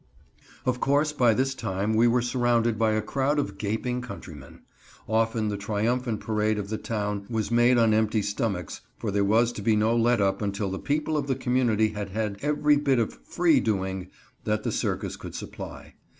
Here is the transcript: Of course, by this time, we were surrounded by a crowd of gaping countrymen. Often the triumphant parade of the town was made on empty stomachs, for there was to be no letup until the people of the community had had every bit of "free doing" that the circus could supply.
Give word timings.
Of 0.65 0.79
course, 0.79 1.13
by 1.13 1.35
this 1.35 1.53
time, 1.53 1.93
we 1.93 2.07
were 2.07 2.23
surrounded 2.23 2.79
by 2.79 2.93
a 2.93 3.03
crowd 3.03 3.37
of 3.37 3.59
gaping 3.59 4.01
countrymen. 4.01 4.61
Often 5.07 5.49
the 5.49 5.57
triumphant 5.57 6.21
parade 6.21 6.57
of 6.57 6.69
the 6.69 6.79
town 6.79 7.27
was 7.29 7.51
made 7.51 7.77
on 7.77 7.93
empty 7.93 8.23
stomachs, 8.23 8.81
for 8.97 9.11
there 9.11 9.23
was 9.23 9.51
to 9.51 9.61
be 9.61 9.75
no 9.75 9.95
letup 9.95 10.41
until 10.41 10.71
the 10.71 10.79
people 10.79 11.15
of 11.17 11.27
the 11.27 11.35
community 11.35 11.89
had 11.89 12.09
had 12.09 12.39
every 12.41 12.77
bit 12.77 12.97
of 12.97 13.13
"free 13.13 13.59
doing" 13.59 14.07
that 14.43 14.63
the 14.63 14.71
circus 14.71 15.15
could 15.17 15.35
supply. 15.35 15.93